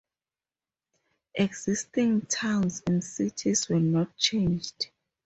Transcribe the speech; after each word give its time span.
Existing 1.35 2.21
towns 2.21 2.81
and 2.87 3.03
cities 3.03 3.69
were 3.69 3.79
not 3.79 4.17
changed. 4.17 4.87